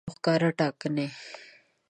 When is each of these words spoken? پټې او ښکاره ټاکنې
پټې 0.05 0.09
او 0.11 0.15
ښکاره 0.17 0.49
ټاکنې 0.59 1.07